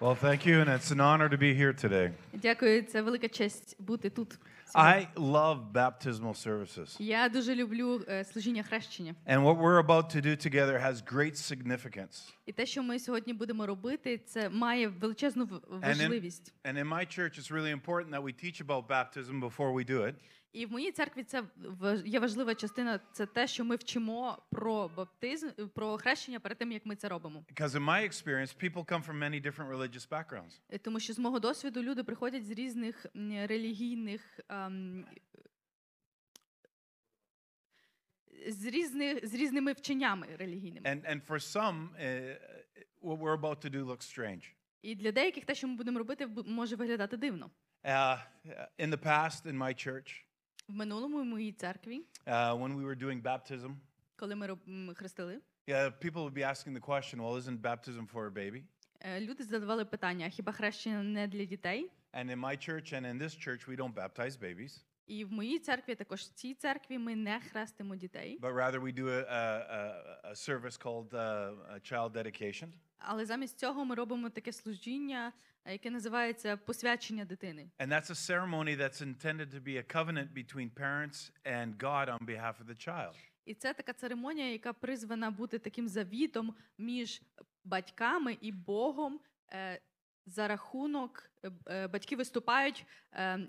[0.00, 2.10] Well, thank you, and it's an honor to be here today.
[2.32, 4.38] Дякую, це велика честь бути тут.
[4.74, 6.96] I love baptismal services.
[6.98, 9.14] Я дуже люблю е, служіння хрещення.
[9.26, 12.32] And what we're about to do together has great significance.
[12.46, 16.52] І те, що ми сьогодні будемо робити, це має величезну в- важливість.
[16.64, 20.02] And in my church, it's really important that we teach about baptism before we do
[20.08, 20.14] it.
[20.57, 21.43] І в моїй церкві це
[22.05, 22.99] є важлива частина.
[23.11, 27.45] Це те, що ми вчимо про баптизм, про хрещення перед тим, як ми це робимо.
[27.53, 30.59] Because in my experience, people come from many different religious backgrounds.
[30.69, 34.39] Е, Тому що з мого досвіду люди приходять з різних релігійних.
[34.49, 35.05] ем,
[38.47, 40.89] з різних з різними вченнями релігійними.
[40.89, 42.35] And, and for some, uh,
[43.01, 44.53] what we're about to do looks strange.
[44.81, 47.51] І для деяких те, що ми будемо робити, може виглядати дивно.
[47.83, 48.19] Uh,
[48.79, 50.26] in the past, in my church,
[50.67, 53.75] В минулому моїй церкві, uh, when we were doing baptism,
[54.15, 54.35] коли
[54.65, 58.63] ми хрестили, yeah, people would be asking the question, well, isn't baptism for a baby?
[58.99, 61.91] е, люди задавали питання: хіба хрещення не для дітей?
[62.13, 65.59] And in my church and in this church, we don't baptize babies, І в моїй
[65.59, 70.31] церкві, також в цій церкві, ми не хрестимо дітей, but rather we do a, a,
[70.31, 72.67] a, service called uh, a child dedication.
[72.97, 75.31] але замість цього ми робимо таке служіння, е,
[75.71, 77.69] яке називається посвячення дитини.
[77.79, 82.25] And that's a ceremony that's intended to be a covenant between parents and God on
[82.25, 83.15] behalf of the child.
[83.45, 87.21] І це така церемонія, яка призвана бути таким завітом між
[87.63, 89.19] батьками і Богом.
[89.53, 89.79] е,
[90.29, 93.39] За рахунок е, е, батьки виступають е,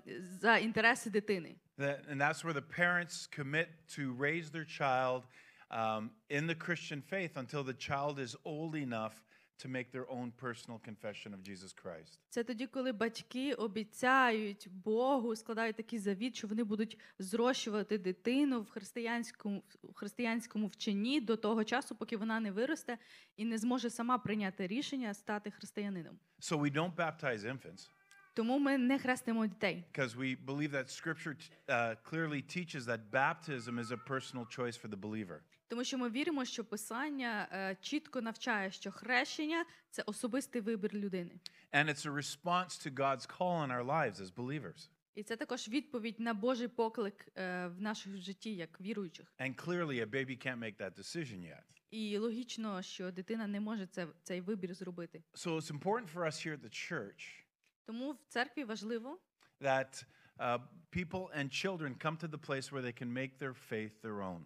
[0.41, 1.55] за інтереси дитини.
[1.77, 3.67] And that's where the parents commit
[3.97, 5.23] to raise their child
[5.71, 9.13] um, in the Christian faith until the child is old enough
[9.63, 12.19] to make their own personal confession of Jesus Christ.
[12.29, 18.69] Це тоді, коли батьки обіцяють Богу, складають такий завіт, що вони будуть зрощувати дитину в
[18.69, 22.97] християнському, в християнському вченні до того часу, поки вона не виросте
[23.37, 26.19] і не зможе сама прийняти рішення стати християнином.
[26.41, 27.89] So we don't baptize infants
[28.33, 29.83] Тому ми не хрестимо дітей.
[29.93, 31.35] because we believe that Scripture
[31.67, 35.39] uh, clearly teaches that baptism is a personal choice for the believer.
[35.69, 41.31] Тому що ми віримо, що писання е, чітко навчає, що хрещення це особистий вибір людини.
[41.73, 44.89] And it's a response to God's call in our lives as believers.
[45.15, 49.33] І це також відповідь на Божий поклик е, в нашому житті як віруючих.
[49.39, 51.63] And clearly, a baby can't make that decision yet.
[51.91, 55.23] І логічно, що дитина не може це, цей вибір зробити.
[55.33, 57.43] So it's important for us here at the church
[57.85, 59.19] Тому в церкві важливо,
[59.61, 60.05] that
[60.39, 60.59] uh,
[60.91, 64.43] people and children come to the place where they can make their faith their own,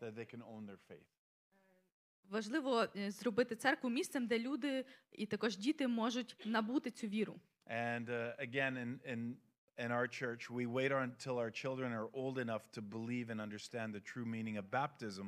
[0.00, 1.08] that they can own their faith.
[2.30, 7.40] важливо е, зробити церкву місцем, де люди і також діти можуть набути цю віру.
[7.70, 9.34] And uh, again, in, in,
[9.84, 13.88] in our church, we wait until our children are old enough to believe and understand
[13.94, 15.26] the true meaning of baptism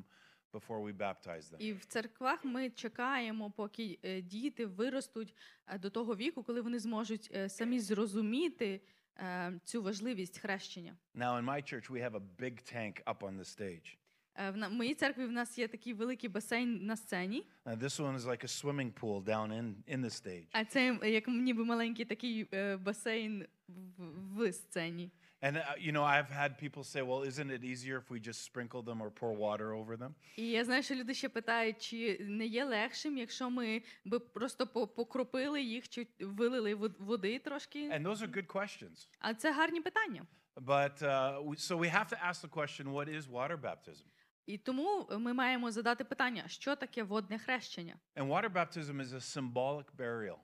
[0.53, 1.57] before we baptize them.
[1.59, 5.35] І в церквах ми чекаємо, поки е, діти виростуть
[5.67, 8.81] е, до того віку, коли вони зможуть е, самі зрозуміти
[9.19, 10.97] е, цю важливість хрещення.
[11.15, 13.97] Now, in my church, we have a big tank up on the stage.
[14.38, 18.16] Е, В моїй церкві в нас є такий великий басейн на сцені, Now, this one
[18.16, 20.48] is like a swimming pool down in, in the stage.
[20.52, 24.04] а це е, як ніби маленький такий е, басейн в,
[24.38, 25.12] в сцені.
[25.42, 28.42] And, uh, you know, I've had people say, well, isn't it easier if we just
[28.50, 30.14] sprinkle them or pour water over them?
[30.38, 34.68] І я знаю, що люди ще питають, чи не є легшим, якщо ми би просто
[34.88, 37.90] покропили їх, чи вилили води трошки.
[37.90, 39.08] And those are good questions.
[39.20, 40.26] А це гарні питання.
[40.56, 44.06] But uh, so we have to ask the question what is water baptism?
[44.46, 47.96] І тому ми маємо задати питання, що таке водне хрещення?
[48.16, 50.38] And water baptism is a symbolic burial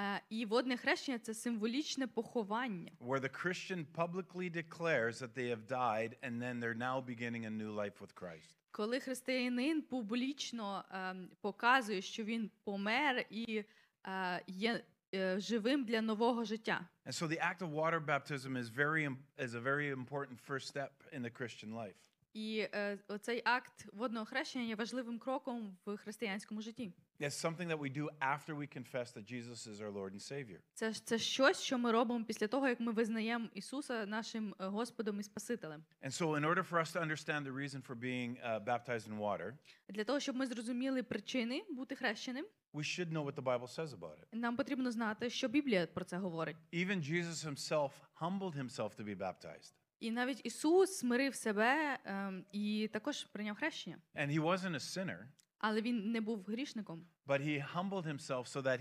[0.00, 5.66] Е, І водне хрещення це символічне поховання, where the Christian publicly declares that they have
[5.66, 8.56] died and then they're now beginning a new life with Christ.
[8.70, 13.64] коли християнин публічно ем, показує, що він помер і
[14.06, 14.84] е, є
[15.14, 16.88] е, живим для нового життя.
[17.06, 20.92] And so the act of water baptism is very is a very important first step
[21.12, 22.11] in the Christian life.
[22.34, 26.92] І е, оцей акт водного хрещення є важливим кроком в християнському житті.
[27.20, 30.58] It's something that we do after we confess that Jesus is our Lord and Savior.
[30.74, 35.20] Це це щось, що ми робимо після того, як ми визнаємо Ісуса нашим е, Господом
[35.20, 35.84] і Спасителем.
[36.02, 39.18] And so in order for us to understand the reason for being uh, baptized in
[39.18, 39.52] water,
[39.88, 43.88] Для того, щоб ми зрозуміли причини бути хрещеним, we should know what the Bible says
[43.98, 44.26] about it.
[44.32, 46.56] нам потрібно знати, що Біблія про це говорить.
[46.72, 47.90] Even Jesus himself
[48.20, 49.72] humbled himself to be baptized.
[50.02, 53.98] І навіть Ісус смирив себе ем, і також прийняв хрещення.
[54.14, 55.18] And he wasn't a sinner,
[55.58, 57.06] Але він не був грішником.
[57.26, 58.80] but he humbled himself so that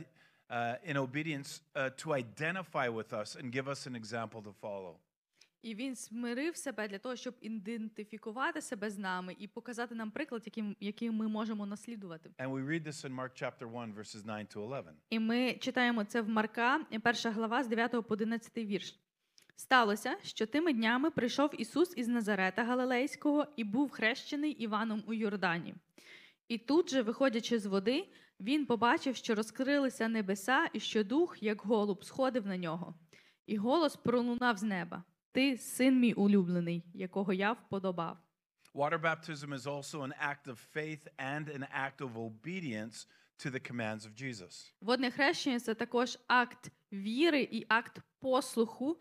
[0.49, 4.95] uh, in obedience uh, to identify with us and give us an example to follow.
[5.61, 10.41] І він смирив себе для того, щоб ідентифікувати себе з нами і показати нам приклад,
[10.45, 12.29] яким, який ми можемо наслідувати.
[12.37, 14.93] And we read this in Mark chapter 1, verses 9 to 11.
[15.09, 18.99] І ми читаємо це в Марка, перша глава з 9 по 11 вірш.
[19.61, 25.75] Сталося, що тими днями прийшов Ісус із Назарета Галилейського і був хрещений Іваном у Йордані.
[26.47, 28.07] І тут же, виходячи з води,
[28.39, 32.95] він побачив, що розкрилися небеса, і що дух, як голуб, сходив на нього.
[33.45, 38.17] І голос пролунав з неба: Ти син мій улюблений, якого я вподобав.
[38.73, 43.07] Water baptism is also an act of faith and an act of obedience
[43.43, 44.73] to the commands of Jesus.
[44.81, 48.97] Водне хрещення це також акт віри і акт послуху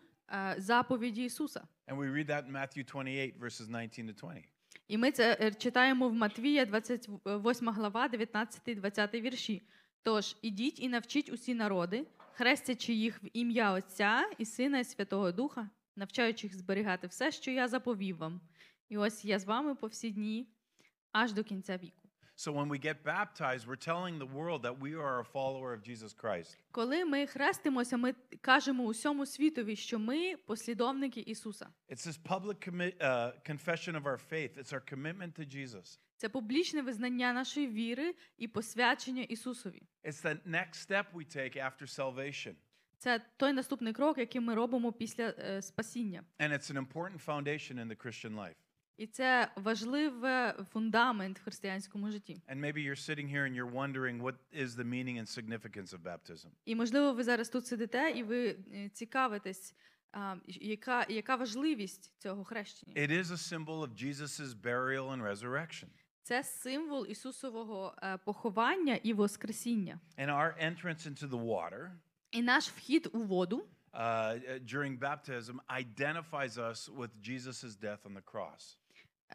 [0.57, 1.67] заповіді Ісуса.
[1.87, 4.43] And we read that in Matthew 28, verses 19 to 20.
[4.87, 9.61] І ми це е, читаємо в Матвія, 28 глава, 19-20 вірші.
[10.03, 15.31] Тож ідіть і навчіть усі народи, хрестячи їх в ім'я Отця і Сина і Святого
[15.31, 18.41] Духа, навчаючи їх зберігати все, що я заповів вам.
[18.89, 20.47] І ось я з вами по всі дні,
[21.11, 22.00] аж до кінця віку.
[22.40, 25.82] So when we get baptized, we're telling the world that we are a follower of
[25.82, 26.58] Jesus Christ.
[26.70, 31.68] Коли ми хрестимося, ми кажемо усьому світові, що ми послідовники Ісуса.
[31.88, 34.58] It's this public commi- uh, confession of our faith.
[34.58, 35.98] It's our commitment to Jesus.
[36.16, 39.82] Це публічне визнання нашої віри і посвячення Ісусові.
[40.04, 42.54] It's the next step we take after salvation.
[42.98, 46.24] Це той наступний крок, який ми робимо після е, спасіння.
[46.38, 48.54] And it's an important foundation in the Christian life.
[49.01, 52.41] І це важливий фундамент в християнському житті.
[52.47, 56.03] And maybe you're sitting here and you're wondering what is the meaning and significance of
[56.03, 56.47] baptism.
[56.65, 59.75] І можливо, ви зараз тут сидите і ви е, цікавитесь,
[60.11, 62.93] а, яка, яка важливість цього хрещення.
[62.95, 65.85] It is a symbol of Jesus' burial and resurrection.
[66.23, 69.99] Це символ Ісусового е, поховання і воскресіння.
[70.17, 71.91] And our entrance into the water
[72.31, 78.13] І наш вхід у воду uh, uh, during baptism identifies us with Jesus' death on
[78.13, 78.77] the cross.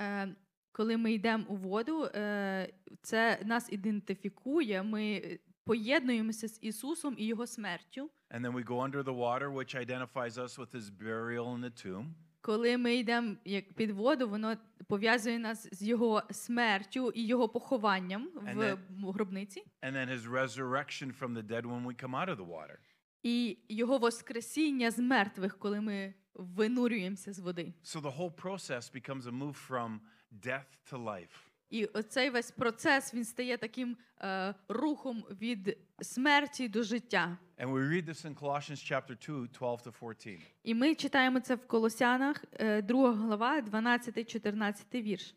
[0.00, 0.28] Е,
[0.72, 2.72] коли ми йдемо у воду, е,
[3.02, 4.82] це нас ідентифікує.
[4.82, 8.10] Ми поєднуємося з Ісусом і Його смертю.
[8.30, 11.86] And then we go under the water, which identifies us with his burial in the
[11.86, 12.04] tomb.
[12.40, 14.56] Коли ми йдемо як під воду, воно
[14.88, 21.18] пов'язує нас з його смертю і його похованням в then- гробниці, And then his resurrection
[21.20, 22.76] from the dead when we come out of the water.
[23.22, 27.72] і його воскресіння з мертвих, коли ми винурюємося з води.
[27.84, 29.98] So the whole process becomes a move from
[30.32, 31.46] death to life.
[31.70, 37.38] І оцей весь процес він стає таким е, рухом від смерті до життя.
[37.58, 40.40] And we read this in Colossians chapter 2, 12 to 14.
[40.62, 42.44] І ми читаємо це в Колосянах,
[42.82, 45.34] 2 глава, 12-14 вірш.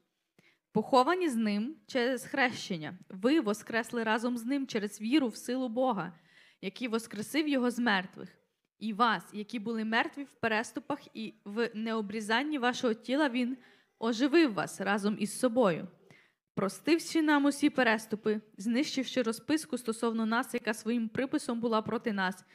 [0.71, 2.97] Поховані з ним через хрещення.
[3.09, 6.13] Ви воскресли разом з ним через віру в силу Бога,
[6.61, 8.38] який воскресив його з мертвих.
[8.79, 13.57] І вас, які були мертві в переступах і в необрізанні вашого тіла, він
[13.99, 15.87] оживив вас разом із собою,
[16.55, 22.45] простивши нам усі переступи, знищивши розписку стосовно нас, яка своїм приписом була проти нас,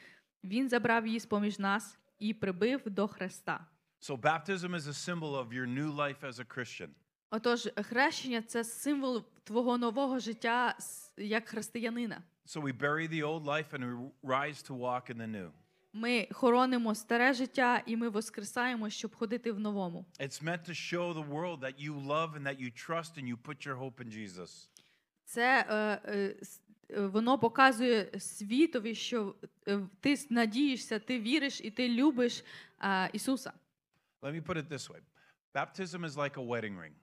[0.43, 3.67] він забрав її з-поміж нас і прибив до Христа.
[4.01, 6.89] So baptism is a symbol of your new life as a Christian.
[7.29, 10.77] Отож, хрещення це символ твого нового життя
[11.17, 12.23] як християнина.
[12.45, 15.51] So we bury the old life and we rise to walk in the new.
[15.97, 20.05] Ми хоронимо старе життя і ми воскресаємо, щоб ходити в новому.
[20.19, 23.37] It's meant to show the world that you love and that you trust and you
[23.37, 24.67] put your hope in Jesus.
[25.25, 25.75] Це е,
[26.05, 26.35] е,
[26.89, 29.35] е, воно показує світові, що
[29.67, 32.43] е, ти надієшся, ти віриш і ти любиш
[32.81, 33.53] е, Ісуса.
[34.21, 35.01] Let me put it this way.
[35.53, 36.93] Baptism is like a wedding ring.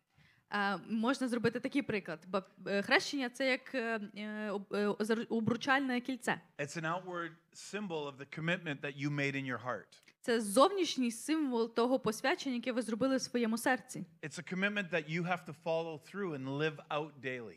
[0.88, 2.26] Можна зробити такий приклад.
[2.66, 4.87] Е, Хрещення це як е, е,
[5.28, 6.40] обручальне кільце.
[6.59, 9.85] It's an outward symbol of the commitment that you made in your heart.
[10.21, 14.04] Це зовнішній символ того посвячення, яке ви зробили в своєму серці.
[14.23, 17.56] It's a commitment that you have to follow through and live out daily.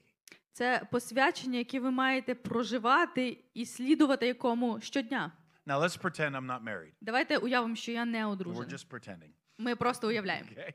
[0.52, 5.32] Це посвячення, яке ви маєте проживати і слідувати якому щодня.
[5.68, 6.92] Now let's pretend I'm not married.
[7.02, 8.70] Давайте уявимо, що я не We're одружений.
[8.76, 9.30] just pretending.
[9.58, 10.50] Ми просто уявляємо.
[10.58, 10.74] Okay.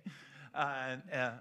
[0.55, 1.39] Uh, uh,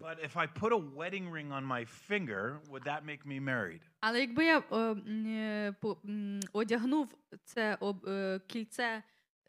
[0.00, 3.80] but if I put a wedding ring on my finger, would that make me married?
[4.00, 9.02] Але якби я е, м, е, по- м, одягнув це об- е, кільце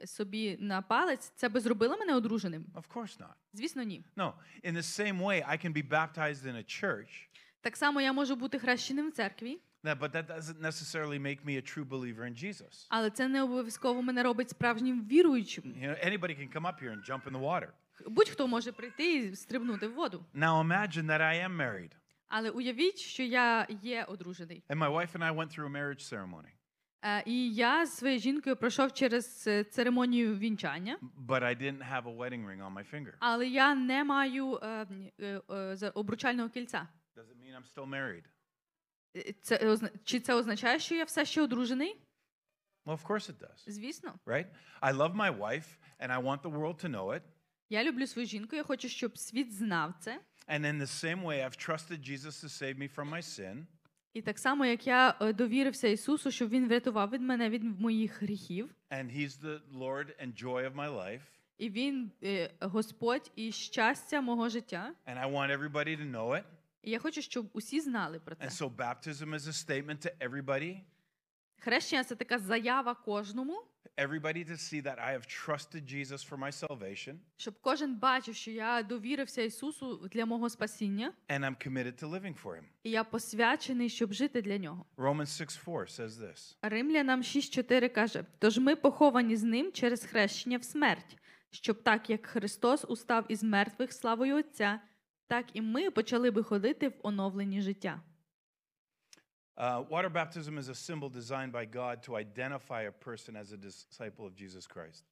[0.06, 2.66] собі на палець, це би зробило мене одруженим?
[2.76, 3.34] Of course not.
[3.54, 4.04] Звісно, ні.
[4.18, 4.34] No.
[4.64, 7.28] In the same way, I can be baptized in a church,
[7.62, 11.58] Так само я можу бути хрещеним в церкві, that- but that doesn't necessarily make me
[11.58, 12.86] a true believer in Jesus.
[12.90, 15.64] але це не обов'язково мене робить справжнім віруючим.
[15.64, 17.70] You know, anybody can come up here and jump in the water.
[18.07, 20.25] Будь-хто може прийти і стрибнути в воду.
[20.35, 21.91] Now imagine that I am married,
[22.29, 24.63] Але уявіть, що я є одружений.
[24.69, 26.49] and my wife and I went through a marriage ceremony.
[27.05, 32.03] Е, І я зі своєю жінкою пройшов через е, церемонію вінчання, but I didn't have
[32.03, 33.13] a wedding ring on my finger.
[33.19, 34.87] але я не маю е,
[35.21, 36.89] е, е, за- обручального кільця.
[37.17, 38.25] Does it mean I'm still married?
[39.17, 42.01] Е, Це озна- чи це означає, що я все ще одружений?
[42.87, 44.15] Well, of course it does, Звісно.
[44.27, 44.47] right?
[44.81, 45.67] I love my wife
[46.01, 47.23] and I want the world to know it.
[47.73, 50.21] Я люблю свою жінку, я хочу, щоб світ знав це.
[50.49, 53.65] And in the same way, I've trusted Jesus to save me from my sin.
[54.13, 58.23] І так само, як я е, довірився Ісусу, щоб Він врятував від мене від моїх
[58.23, 61.21] гріхів, And He's the Lord and joy of my life.
[61.59, 64.95] і Він е, Господь і щастя мого життя.
[65.07, 66.45] And I want everybody to know it.
[66.83, 68.45] І я хочу, щоб усі знали про це.
[68.45, 70.81] And so baptism is a statement to everybody,
[71.59, 73.65] Хрещення це така заява кожному,
[73.99, 78.51] everybody to see that I have trusted Jesus for my salvation щоб кожен бачив, що
[78.51, 82.63] я довірився Ісусу для мого спасіння, and I'm committed to living for Him.
[82.83, 84.87] і я посвячений, щоб жити для нього.
[84.97, 90.59] Romans 6 4 says this Римлянам 6.4 каже: Тож ми поховані з ним через хрещення
[90.59, 91.17] в смерть,
[91.51, 94.81] щоб так як Христос устав із мертвих славою Отця,
[95.27, 98.01] так і ми почали би ходити в оновленні життя.
[99.62, 103.58] Uh, water baptism is a symbol designed by God to identify a person as a
[103.58, 105.04] disciple of Jesus Christ.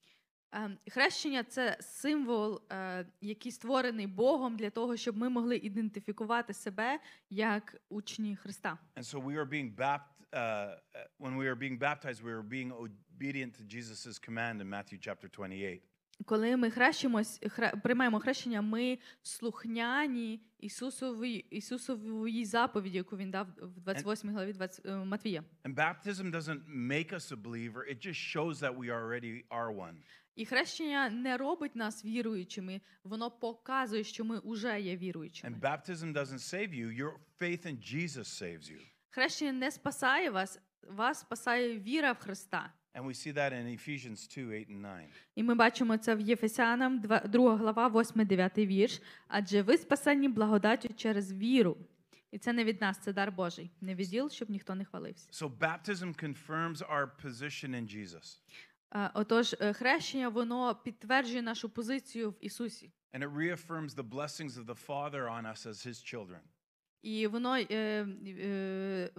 [0.52, 7.00] Ем, Хрещення це символ, е, який створений Богом для того, щоб ми могли ідентифікувати себе
[7.30, 8.78] як учні Христа.
[8.96, 10.00] And so we are being bapt-
[10.32, 10.78] uh, uh,
[11.20, 15.28] when we are being baptized, we are being obedient to Jesus' command in Matthew chapter
[15.30, 15.82] 28.
[16.25, 23.81] Коли ми хрещимось, хре- приймаємо хрещення, ми слухняні Ісусовій, Ісусовій заповіді, яку він дав в
[23.81, 25.45] 28 главі 20, е, Матвія.
[25.65, 29.95] And baptism doesn't make us a believer, it just shows that we already are one.
[30.37, 35.57] І хрещення не робить нас віруючими, воно показує, що ми вже є віруючими.
[35.57, 38.79] And baptism doesn't save you, your faith in Jesus saves you.
[39.11, 42.73] Хрещення не спасає вас, вас спасає віра в Христа.
[42.95, 45.09] And we see that in Ephesians 2 8 and 9.
[45.35, 49.03] І ми бачимо це в Єфесянам, 2 глава, 8-9 вірш.
[49.29, 51.77] Адже ви спасені благодаттю через віру.
[52.31, 53.71] І це не від нас, це дар Божий.
[53.81, 55.29] Не відділ, щоб ніхто не хвалився.
[55.33, 58.39] So baptism confirms our position in Jesus.
[59.15, 62.93] Отож, е, хрещення воно підтверджує нашу позицію в Ісусі.
[63.13, 66.41] And it reaffirms the blessings of the Father on us as His children.
[67.03, 69.11] І воно е, е,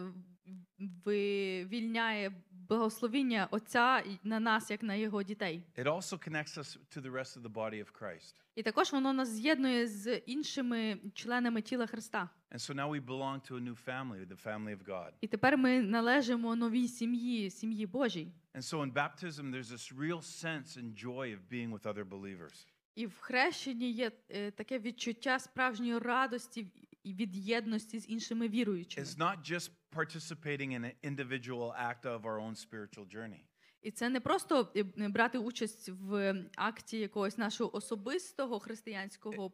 [1.06, 2.32] вивільняє
[2.72, 5.64] благословіння Отця на нас, як на його дітей.
[5.78, 8.36] It also connects us to the rest of the body of Christ.
[8.56, 12.30] І також воно нас з'єднує з іншими членами тіла Христа.
[12.52, 15.12] And so now we belong to a new family, the family of God.
[15.22, 18.32] І тепер ми належимо новій сім'ї, сім'ї Божій.
[18.56, 22.68] And so in baptism, there's this real sense and joy of being with other believers.
[22.96, 26.68] І в хрещенні є е, таке відчуття справжньої радості
[27.04, 29.08] і від єдності з іншими віруючими.
[29.08, 33.42] It's not just participating in an individual act of our own spiritual journey.
[33.82, 39.52] І це не просто е, брати участь в акті якогось нашого особистого християнського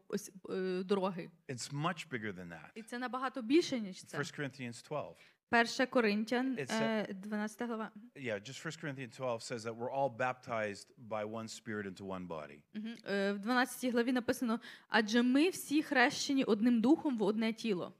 [0.50, 1.32] е, дороги.
[1.50, 2.70] It's much bigger than that.
[2.76, 4.18] І це набагато більше, ніж це.
[4.18, 5.18] 1 Corinthians 12.
[5.50, 7.92] Перша Коринтян, It's е, 12 глава.
[8.16, 12.28] Yeah, just 1 Corinthians 12 says that we're all baptized by one spirit into one
[12.28, 12.60] body.
[12.74, 12.96] Мгм.
[13.10, 17.94] Е, В 12 главі написано: адже ми всі хрещені одним духом в одне тіло.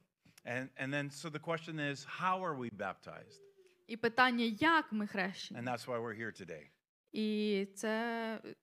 [0.44, 3.40] And, and then, so the question is, how are we baptized?
[3.86, 5.60] І питання, як ми хрещені?
[5.60, 6.66] And that's why we're here today.
[7.12, 7.90] І це
[8.44, 8.54] е,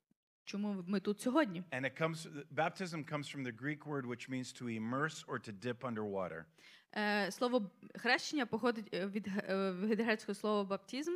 [0.44, 1.63] чому ми тут сьогодні.
[1.72, 5.51] And it comes, baptism comes from the Greek word which means to immerse or to
[5.51, 6.46] dip underwater.
[6.98, 11.12] Е, Слово хрещення походить е, від, е, від грецького слова баптизм,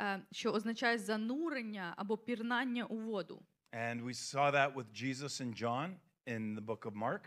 [0.00, 3.42] е, що означає занурення або пірнання у воду.
[3.72, 5.94] And we saw that with Jesus and John
[6.26, 7.20] in the book of Mark.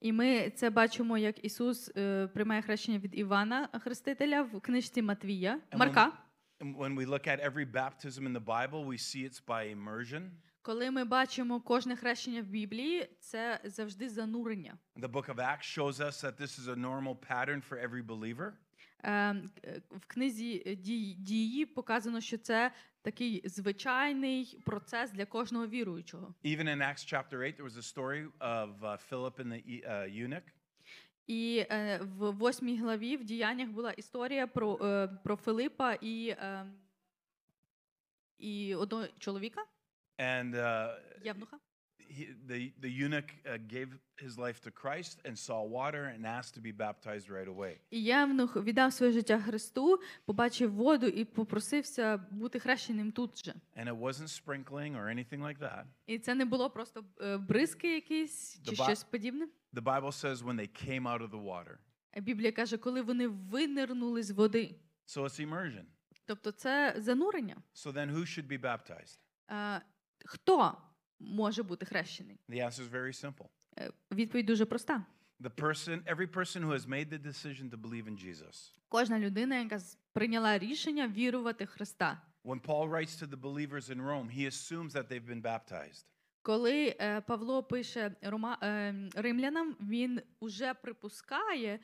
[0.00, 1.88] І ми це бачимо, як Ісус
[2.32, 6.12] приймає хрещення від Івана Хрестителя в книжці Матвія, when Марка.
[6.60, 10.30] And when we look at every baptism in the Bible, we see it's by immersion.
[10.62, 14.78] Коли ми бачимо кожне хрещення в Біблії, це завжди занурення.
[14.96, 18.52] The book of Acts shows us that this is a normal pattern for every believer.
[19.02, 26.34] Е, е, В книзі е, «Дії- показано, що це такий звичайний процес для кожного віруючого.
[26.44, 29.88] Even in Acts chapter 8, there was a story of uh, Philip and the e-
[29.90, 30.42] uh, eunuch.
[31.26, 31.66] І
[32.00, 34.76] в восьмій главі в діяннях була історія про,
[35.24, 36.66] про Филипа і, е,
[38.38, 39.64] і одного чоловіка,
[40.20, 40.88] And uh,
[42.10, 46.54] he, the, the eunuch uh, gave his life to Christ and saw water and asked
[46.54, 47.76] to be baptized right away.
[47.90, 53.54] І Євнух віддав своє життя Христу, побачив воду і попросився бути хрещеним тут же.
[53.76, 55.84] And it wasn't sprinkling or anything like that.
[56.06, 59.48] І це не було просто е, бризки якісь чи The Bi- щось подібне.
[59.72, 61.76] The Bible says when they came out of the water.
[62.16, 64.74] Біблія каже, коли вони винирнули з води.
[65.06, 65.84] So it's immersion.
[66.26, 67.56] Тобто це занурення.
[67.74, 69.18] So then who should be baptized?
[70.20, 70.76] Е, Хто
[71.20, 72.38] може бути хрещений?
[72.48, 73.46] The answer is very simple.
[73.78, 75.04] Е, Відповідь дуже проста.
[75.40, 78.74] The person, every person who has made the decision to believe in Jesus.
[78.88, 79.78] Кожна людина, яка
[80.12, 82.22] прийняла рішення вірувати в Христа.
[82.44, 86.04] When Paul writes to the believers in Rome, he assumes that they've been baptized.
[86.42, 91.80] Коли е, Павло пише е, римлянам, він уже припускає, е,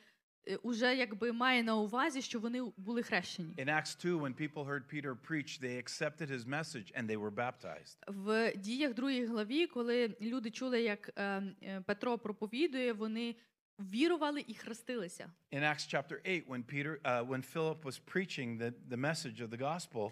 [0.64, 3.56] уже якби має на увазі, що вони були хрещені.
[3.58, 7.32] In Acts 2, when people heard Peter preach, they accepted his message and they were
[7.32, 7.98] baptized.
[8.08, 13.36] В діях другій главі, коли люди чули, як е, е, Петро проповідує, вони
[13.80, 15.32] вірували і хрестилися.
[15.52, 19.50] In Acts chapter 8, when Peter, uh, when Philip was preaching the, the message of
[19.50, 20.12] the gospel,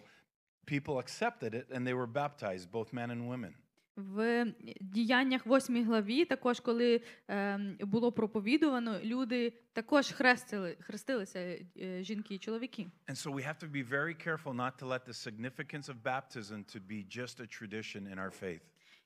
[0.65, 3.53] people accepted it and they were baptized, both men and women.
[3.96, 4.46] В
[4.80, 12.38] діяннях 8 главі, також коли е, було проповідувано, люди також хрестили, хрестилися е, жінки і
[12.38, 12.86] чоловіки.
[13.08, 16.64] And so we have to be very careful not to let the significance of baptism
[16.74, 18.60] to be just a tradition in our faith.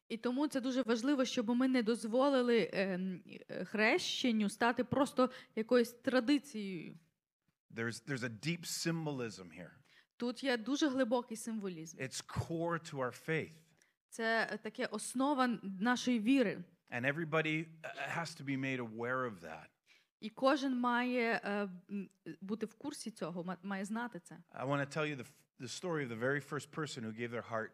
[0.09, 3.01] І тому це дуже важливо, щоб ми не дозволили е,
[3.65, 6.99] хрещенню стати просто якоюсь традицією.
[7.75, 9.71] There's, there's a deep symbolism here.
[10.17, 11.99] Тут є дуже глибокий символізм.
[11.99, 13.53] It's core to our faith.
[14.09, 16.65] Це е, таке основа нашої віри.
[16.91, 19.69] And everybody uh, has to be made aware of that.
[20.21, 21.69] І кожен має е,
[22.41, 24.39] бути в курсі цього, має знати це.
[24.51, 25.27] I want to tell you the,
[25.61, 27.71] the story of the very first person who gave their heart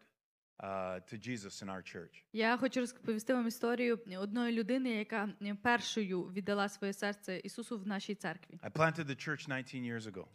[0.59, 2.23] uh, to Jesus in our church.
[2.33, 7.87] Я хочу розповісти вам історію одної людини, яка е, першою віддала своє серце Ісусу в
[7.87, 8.59] нашій церкві.
[8.63, 10.25] I planted the church 19 years ago.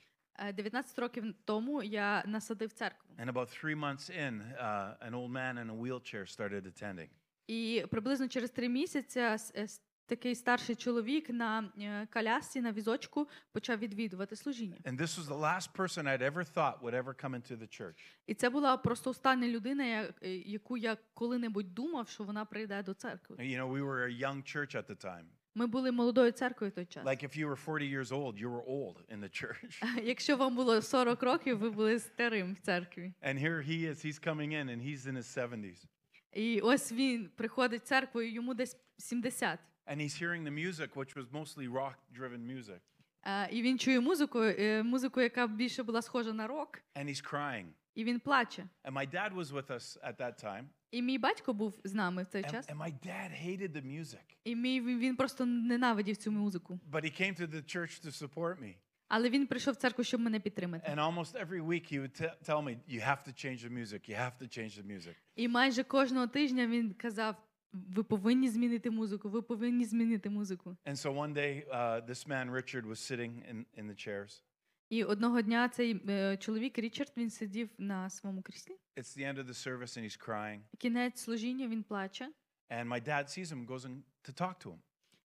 [0.40, 3.10] Е, 19 років тому я насадив церкву.
[3.18, 7.08] And about three months in, uh, an old man in a wheelchair started attending.
[7.46, 9.66] І приблизно через три місяці с- е,
[10.06, 14.76] такий старший чоловік на е, колясці, на візочку почав відвідувати служіння.
[14.84, 18.16] And this was the last person I'd ever thought would ever come into the church.
[18.26, 19.84] І це була просто остання людина,
[20.22, 23.36] е, яку я коли-небудь думав, що вона прийде до церкви.
[23.36, 25.24] You know, we were a young church at the time.
[25.57, 27.05] Ми були молодою церквою в той час.
[27.05, 30.03] Like if you were 40 years old, you were old in the church.
[30.03, 33.13] Якщо вам було 40 років, ви були старим в церкві.
[33.23, 35.85] and here he is, he's coming in and he's in his 70s.
[36.33, 39.59] І ось він приходить в церкву, і йому десь 70.
[39.87, 42.79] And he's hearing the music, which was mostly rock driven music.
[43.27, 47.33] Е, І він чує музику, е, музику, яка більше була схожа на рок, And he's
[47.33, 47.65] crying.
[47.95, 48.65] і він плаче.
[48.83, 50.63] And my dad was with us at that time.
[50.90, 52.68] І мій батько був з нами в цей And, час.
[52.68, 54.36] and my dad hated the music.
[54.44, 56.80] І мій він він просто ненавидів цю музику.
[56.90, 58.74] But he came to the church to support me.
[59.08, 60.90] Але він прийшов в церкву, щоб мене підтримати.
[60.92, 64.08] And almost every week he would te- tell me, You have to change the music.
[64.10, 65.14] You have to change the music.
[65.36, 67.36] І майже кожного тижня він казав:
[67.72, 70.76] ви повинні змінити музику, ви повинні змінити музику.
[70.86, 74.42] And so one day, uh, this man, Richard, was sitting in, in the chairs.
[74.90, 78.76] І одного дня цей е, чоловік Річард він сидів на своєму кріслі.
[78.96, 80.60] It's the end of the service and he's crying.
[80.78, 82.32] Кінець служіння він плаче.
[82.70, 84.78] And my dad sees him goes in to talk to him.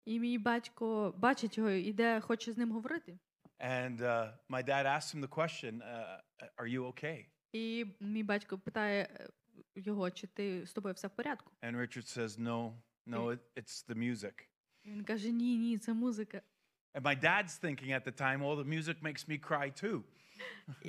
[0.05, 3.19] І мій батько бачить його, іде, хоче з ним говорити.
[3.59, 6.19] And uh, my dad asks him the question, uh,
[6.57, 7.25] Are you okay?
[7.51, 9.29] І мій батько питає е,
[9.75, 11.51] його, чи ти з тобою все в порядку.
[11.61, 12.73] And Richard says, No,
[13.07, 14.33] no, it, it's the music.
[14.85, 16.41] Він каже: Ні, ні, це музика.
[16.94, 20.02] And my dad's thinking at the time, Oh, the music makes me cry too.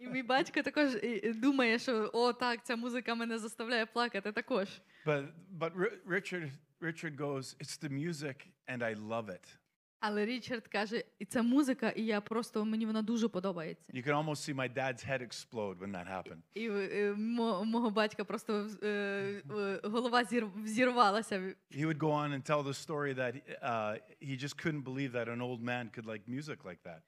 [0.00, 4.32] І мій батько також е, е, думає, що о, так, ця музика мене заставляє плакати
[4.32, 4.68] також.
[5.06, 8.36] But, but Ri- Richard, Richard goes, It's the music
[8.68, 9.56] and I love it.
[9.99, 13.91] Але Річард каже, і це музика, і я просто мені вона дуже подобається.
[13.93, 16.41] You can almost see my dad's head explode when that happened.
[16.53, 21.35] І е, мо- мого батька просто е, е, голова зір, взірвалася.
[21.71, 25.27] He would go on and tell the story that uh, he just couldn't believe that
[25.29, 26.99] an old man could like music like that.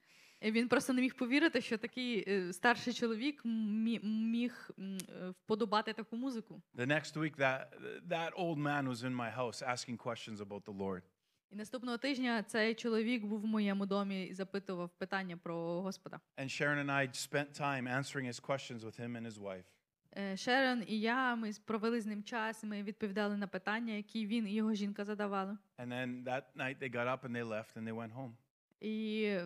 [0.42, 5.30] І він просто не міг повірити, що такий е, старший чоловік мі- міг м, е,
[5.30, 6.62] вподобати таку музику.
[6.76, 7.66] The next week, that,
[8.10, 11.02] that old man was in my house asking questions about the Lord.
[11.52, 16.20] І наступного тижня цей чоловік був в моєму домі і запитував питання про Господа.
[16.38, 19.64] And Sharon and I spent time answering his questions with him and his wife.
[20.18, 22.64] Е, Шерон і я ми провели з ним час.
[22.64, 25.58] Ми відповідали на питання, які він і його жінка задавали.
[25.78, 28.32] And then that night they got up and they left and they went home.
[28.82, 29.38] І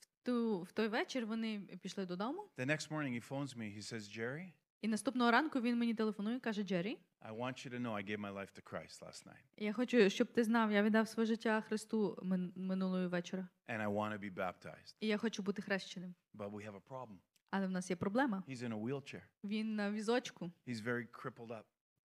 [0.00, 2.48] в ту в той вечір вони пішли додому.
[2.58, 3.76] The next morning he phones me.
[3.78, 7.70] He says, Jerry, І наступного ранку він мені телефонує, і каже: Джері, I want you
[7.74, 9.44] to know I gave my life to Christ last night.
[9.56, 13.88] я хочу, щоб ти знав, я віддав своє життя Христу мин- минулої вечора, And I
[13.88, 14.96] want to be baptized.
[15.00, 16.14] і я хочу бути хрещеним.
[16.34, 17.16] But we have a problem.
[17.50, 18.42] Але в нас є проблема.
[18.48, 19.22] He's in a wheelchair.
[19.44, 21.62] Він на візочку, He's very crippled up.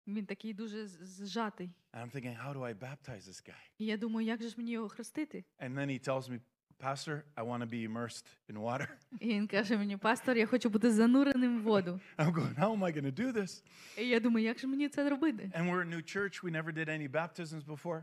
[0.08, 1.70] він такий дуже з- зжатий.
[1.94, 3.70] And I'm thinking, how do I baptize this guy?
[3.78, 5.44] І я думаю, як же ж мені його хрестити?
[5.60, 6.40] And then he tells me,
[6.81, 8.89] Pastor, I want to be immersed in water.
[9.21, 12.01] І він каже мені, пастор, я хочу бути зануреним в воду.
[12.19, 13.63] I'm going, how am I going to do this?
[13.99, 15.51] І я думаю, як же мені це робити?
[15.59, 16.43] And we're a new church.
[16.45, 18.03] We never did any baptisms before.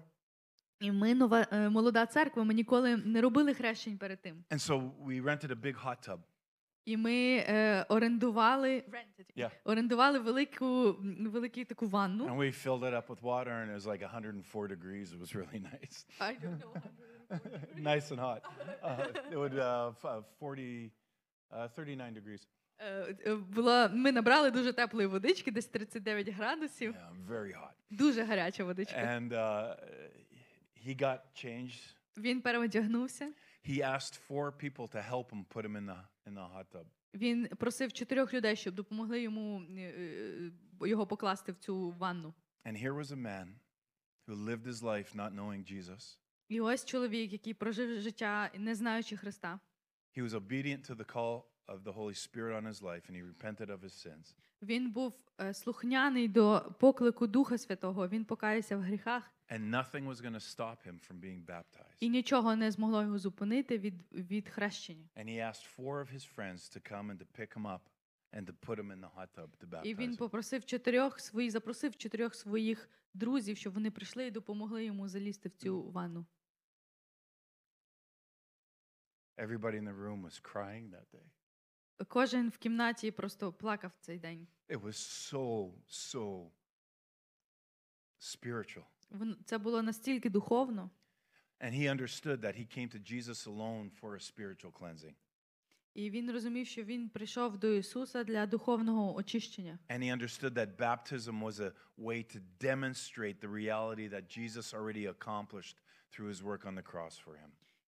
[0.80, 2.44] І ми нова е, молода церква.
[2.44, 4.44] Ми ніколи не робили хрещень перед тим.
[4.50, 6.18] And so we rented a big hot tub.
[6.86, 7.14] І ми
[7.48, 8.84] е, орендували
[9.36, 9.52] Yeah.
[9.64, 12.26] орендували велику м, велику таку ванну.
[12.28, 15.14] And we filled it up with water, and it was like 104 degrees.
[15.14, 16.06] It was really nice.
[16.20, 16.74] I don't know.
[17.78, 18.42] nice and hot.
[18.84, 20.92] Uh, it would uh, f- uh, 40,
[21.52, 22.48] uh, 39 degrees.
[22.80, 26.94] Е, е, Була, ми набрали дуже теплої водички, десь 39 градусів.
[26.94, 27.74] Yeah, very hot.
[27.90, 28.98] Дуже гаряча водичка.
[28.98, 29.76] And uh,
[30.86, 31.96] he got changed.
[32.18, 33.34] Він переодягнувся.
[33.70, 36.86] He asked four people to help him put him in the in the hot tub.
[37.14, 39.82] Він просив чотирьох людей, щоб допомогли йому е,
[40.82, 42.34] е, його покласти в цю ванну.
[42.66, 43.48] And here was a man
[44.28, 46.20] who lived his life not knowing Jesus.
[46.49, 49.61] І ось чоловік, який прожив життя, не знаючи Христа.
[50.17, 53.23] He was obedient to the call of the Holy Spirit on his life, and he
[53.23, 54.35] repented of his sins.
[54.63, 58.09] Він був е, слухняний до поклику Духа Святого.
[58.09, 61.97] Він покаявся в гріхах, And nothing was going to stop him from being baptized.
[62.01, 65.09] і нічого не змогло його зупинити від, від хрещення.
[65.17, 67.81] And he asked four of his friends to come and to pick him up
[68.33, 71.97] and to put him in the hot tub to І він попросив чотирьох своїх, запросив
[71.97, 76.27] чотирьох своїх друзів, щоб вони прийшли і допомогли йому залізти в цю ванну.
[79.38, 81.26] Everybody in the room was crying that day.
[82.08, 84.48] Кожен в кімнаті просто плакав цей день.
[84.70, 84.96] It was
[85.32, 86.50] so, so
[88.20, 88.84] spiritual.
[89.12, 90.90] Вон- Це було настільки духовно,
[91.60, 95.14] And he understood that he came to Jesus alone for a spiritual cleansing.
[95.94, 99.80] і він розумів, що він прийшов до Ісуса для духовного очищення.
[99.90, 105.08] And he understood that baptism was a way to demonstrate the reality that Jesus already
[105.08, 105.78] accomplished
[106.12, 107.52] through his work on the cross for him.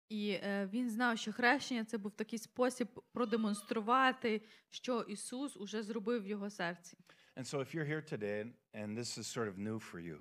[0.09, 6.23] І е, він знав, що хрещення це був такий спосіб продемонструвати, що Ісус уже зробив
[6.23, 6.97] в його серці.
[7.37, 10.19] And so if you're here today and this is sort of new for you,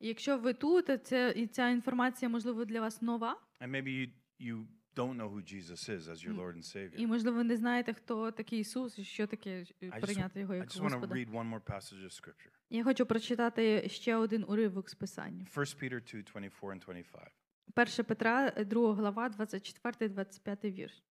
[0.00, 4.10] І якщо ви тут, це і ця інформація можливо для вас нова, and maybe you,
[4.40, 4.66] you
[4.96, 6.36] don't know who Jesus is as your.
[6.36, 9.90] Lord and Savior, і можливо ви не знаєте, хто такий Ісус, і що таке е,
[10.00, 12.50] прийняти його I just want to read one more passage of Scripture.
[12.70, 15.46] Я хочу прочитати ще один уривок з писання.
[15.56, 17.32] 1 Peter 2 24 and 25.
[17.76, 21.02] 1 Петра, 2 глава, 24-25 вірш.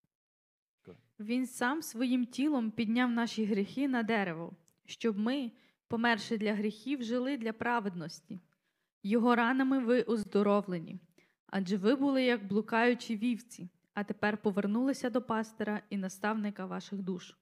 [1.20, 4.52] Він сам своїм тілом підняв наші гріхи на дерево,
[4.84, 5.52] щоб ми,
[5.88, 8.40] померши для гріхів, жили для праведності.
[9.02, 11.00] Його ранами ви оздоровлені,
[11.46, 17.34] адже ви були як блукаючі вівці, а тепер повернулися до пастира і наставника ваших душ.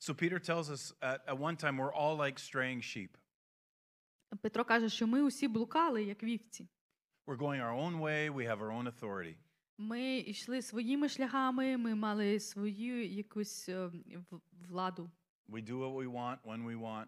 [0.00, 3.08] So Peter tells us at, at one time we're all like straying sheep.
[4.42, 6.68] Петро каже, що ми усі блукали, як вівці.
[7.27, 9.35] We're going our own way, we have our own authority.
[9.77, 15.11] Ми йшли своїми шляхами, ми мали свою якусь е, в- владу.
[15.49, 17.05] We do what we want when we want.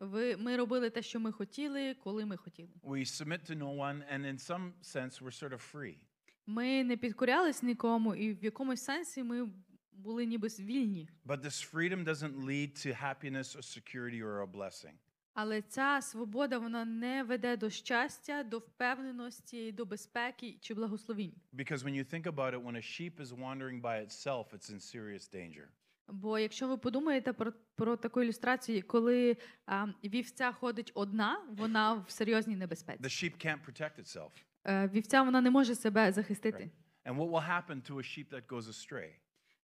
[0.00, 2.70] Ви, ми робили те, що ми хотіли, коли ми хотіли.
[2.82, 5.96] We submit to no one, and in some sense, we're sort of free.
[6.46, 9.50] Ми не підкорялись нікому, і в якомусь сенсі ми
[9.92, 11.08] були ніби вільні.
[11.26, 14.94] But this freedom doesn't lead to happiness or security or a blessing.
[15.35, 21.33] Але ця свобода вона не веде до щастя, до впевненості, до безпеки чи благословінь.
[21.53, 24.79] Because when you think about it, when a sheep is wandering by itself, it's in
[24.79, 25.67] serious danger.
[26.07, 32.11] Бо якщо ви подумаєте про, про таку ілюстрацію, коли а, вівця ходить одна, вона в
[32.11, 33.03] серйозній небезпеці.
[33.03, 34.29] The sheep can't protect itself.
[34.67, 36.69] Е, Вівця вона не може себе захистити.
[37.05, 39.09] And what will happen to a sheep that goes astray?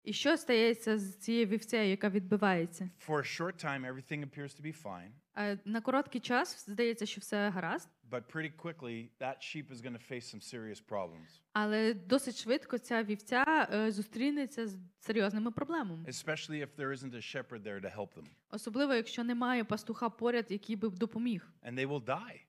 [0.03, 2.89] І що стається з цією вівцею, яка відбивається?
[3.07, 7.21] For a short time, everything appears to be fine, Е, На короткий час здається, що
[7.21, 11.93] все гаразд, but pretty quickly, that sheep is going to face some serious problems, але
[11.93, 17.63] досить швидко ця вівця е, зустрінеться з серйозними проблемами, especially if there isn't a shepherd
[17.63, 18.25] there to help them.
[18.49, 22.41] особливо якщо немає пастуха поряд, який би допоміг, And they will die.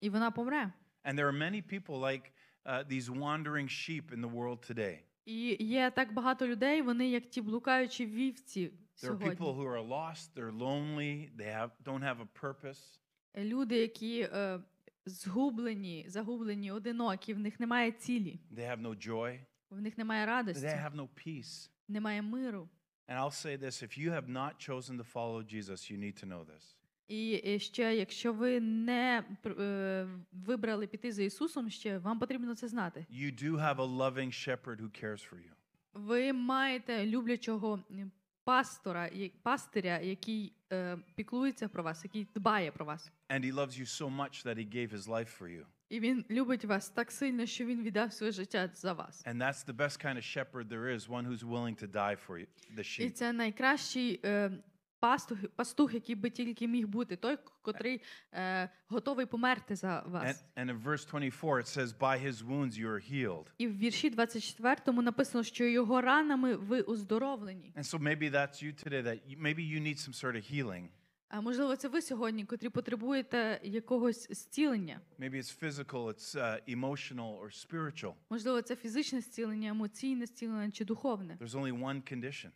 [0.00, 0.72] і вона помре.
[1.04, 2.22] And there are many people like
[2.66, 4.98] uh, these wandering sheep in the world today.
[5.28, 8.70] І є так багато людей, вони як ті блукаючі вівці
[9.02, 9.64] There are people сьогодні.
[9.64, 12.98] who are lost, they're lonely, they have, don't have a purpose.
[13.36, 14.60] Люди, які е,
[15.06, 20.28] згублені, загублені, одинокі, в них немає цілі, They have no joy, в них немає they
[20.28, 21.70] радості, have no peace.
[21.88, 22.68] немає миру.
[23.08, 26.26] And I'll say this if you have not chosen to follow Jesus, you need to
[26.26, 26.76] know this.
[27.08, 32.68] І е, ще, якщо ви не е, вибрали піти за Ісусом, ще вам потрібно це
[32.68, 33.06] знати.
[33.10, 35.50] You do have a loving shepherd who cares for you.
[35.94, 37.84] Ви маєте люблячого
[38.44, 39.10] пастора,
[39.42, 43.12] пастиря, який е, піклується про вас, який дбає про вас.
[43.28, 45.64] And he loves you so much that he gave his life for you.
[45.88, 49.24] І він любить вас так сильно, що він віддав своє життя за вас.
[49.26, 52.38] And that's the best kind of shepherd there is, one who's willing to die for
[52.38, 54.50] you, the І це найкращий е,
[55.00, 60.44] пастух, пастух, який би тільки міг бути, той, котрий е, готовий померти за And, вас.
[60.56, 63.46] and in verse 24, it says, By his wounds you are healed.
[63.58, 67.72] І в вірші 24 написано, що його ранами ви оздоровлені.
[67.76, 70.88] And so maybe that's you today, that you, maybe you need some sort of healing.
[71.28, 75.00] А можливо, це ви сьогодні, котрі потребуєте якогось зцілення.
[75.18, 78.14] Maybe it's physical, it's uh, emotional, or spiritual.
[78.30, 81.36] Можливо, це фізичне зцілення, емоційне зцілення чи духовне.
[81.40, 82.48] There's only one condition.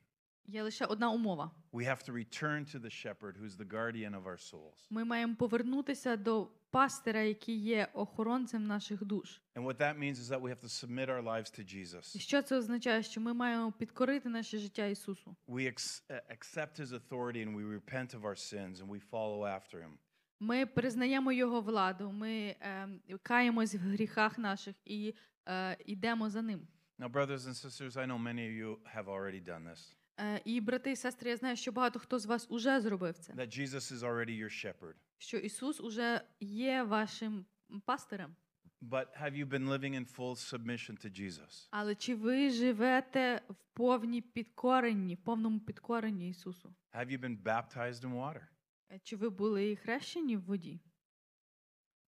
[0.46, 1.50] Є лише одна умова.
[1.72, 4.87] We have to return to the shepherd who's the guardian of our souls.
[4.90, 9.40] Ми маємо повернутися до пастира, який є охоронцем наших душ.
[9.55, 12.18] And what that means is that we have to submit our lives to І Jesus.
[12.18, 13.02] що це означає?
[13.02, 15.37] Що ми маємо підкорити наше життя Ісусу.
[15.48, 19.78] We uh, accept his authority and we repent of our sins and we follow after
[19.83, 19.92] him.
[20.40, 22.88] Ми признаємо Його владу, ми е,
[23.22, 25.14] каємось в гріхах наших і
[25.48, 26.61] е, йдемо за ним.
[26.98, 30.02] Now, brothers and sisters, I know many of you have already done this, Е,
[30.44, 33.32] і брати і сестри, я знаю, що багато хто з вас уже зробив це.
[33.32, 34.94] that Jesus is already your shepherd.
[35.18, 37.46] Що Ісус уже є вашим
[37.85, 38.37] пастирем.
[38.82, 41.68] But have you been living in full submission to Jesus?
[41.70, 46.74] Але чи ви живете в повній підкоренні, повному підкоренні Ісусу?
[46.94, 48.42] Have you been baptized in water?
[48.90, 50.80] Е, Чи ви були хрещені в воді?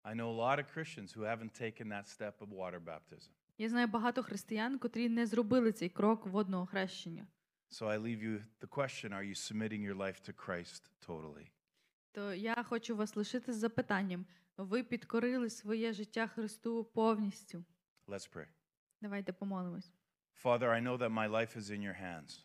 [0.04, 3.30] I know a lot of Christians who haven't taken that step of water baptism.
[3.58, 7.28] Я знаю багато християн, котрі не зробили цей крок водного хрещення.
[7.71, 11.51] So I leave you the question Are you submitting your life to Christ totally?
[12.12, 17.65] То я хочу вас лишити з запитанням: ви підкорили своє життя Христу повністю?
[18.09, 18.47] Let's pray.
[19.01, 19.93] Давайте помолимось.
[20.45, 22.45] Father, I know that my life is in your hands.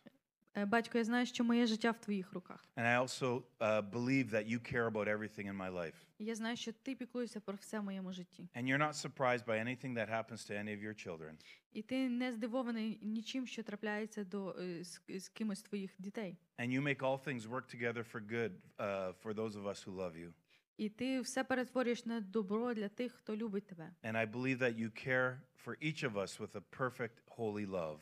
[0.58, 2.66] Е, Батько, я знаю, що моє життя в твоїх руках.
[2.78, 5.94] And I also uh, believe that you care about everything in my life.
[6.18, 8.50] І я знаю, що ти піклуєшся про все в моєму житті.
[8.56, 11.34] And you're not surprised by anything that happens to any of your children.
[11.74, 16.38] І ти не здивований нічим, що трапляється до е, з, з кимось з твоїх дітей.
[16.60, 19.96] And you make all things work together for good uh, for those of us who
[19.96, 20.32] love you.
[20.78, 23.92] І ти все перетворюєш на добро для тих, хто любить тебе.
[24.04, 28.00] And I believe that you care for each of us with a perfect, holy love.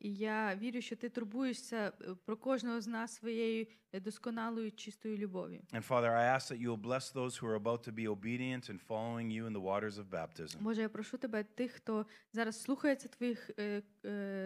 [0.00, 5.16] І я вірю, що ти турбуєшся е, про кожного з нас своєю е, досконалою чистою
[5.18, 5.60] любов'ю.
[5.72, 8.70] And Father, I ask that you will bless those who are about to be obedient
[8.70, 10.56] and following you in the waters of baptism.
[10.60, 13.82] Боже, я прошу тебе, тих, хто зараз слухається твоїх е,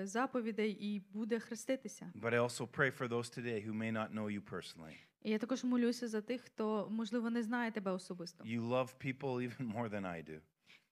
[0.04, 2.12] заповідей і буде хреститися.
[2.14, 4.94] But I also pray for those today who may not know you personally.
[5.22, 8.44] І я також молюся за тих, хто, можливо, не знає тебе особисто.
[8.44, 10.40] You love people even more than I do.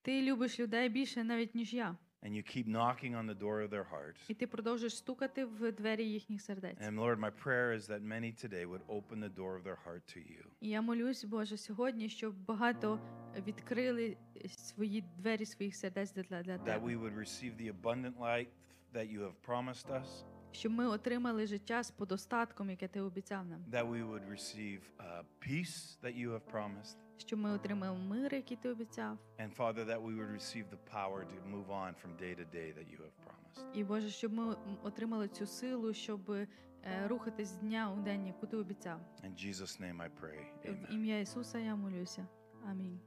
[0.03, 1.97] Ти любиш людей більше навіть, ніж я.
[2.26, 4.18] And you keep knocking on the door of their hearts.
[4.28, 6.78] І ти продовжуєш стукати в двері їхніх сердець.
[6.80, 10.02] And Lord, my prayer is that many today would open the door of their heart
[10.16, 10.46] to you.
[10.62, 13.00] І я молюсь, Боже, сьогодні, щоб багато
[13.48, 16.86] відкрили свої двері своїх сердець для, для That тебе.
[16.88, 18.48] we would receive the abundant life
[18.94, 20.24] that you have promised us.
[20.52, 23.62] Щоб ми отримали життя з подостатком, яке ти обіцяв нам.
[23.72, 26.96] That we would receive uh, peace that you have promised.
[27.19, 29.19] Щоб ми отримали мир, який ти обіцяв.
[29.39, 32.73] And Father, that we would receive the power to move on from day to day
[32.79, 33.75] that you have promised.
[33.75, 36.49] І Боже, щоб ми отримали цю силу, щоб е,
[37.07, 39.01] рухатись з дня у день, яку ти обіцяв.
[39.25, 40.39] In Jesus' name I pray.
[40.65, 40.95] В Amen.
[40.95, 42.27] ім'я Ісуса я молюся.
[42.71, 43.01] Амінь.